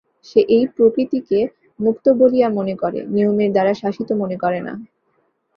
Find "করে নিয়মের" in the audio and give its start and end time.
2.75-3.49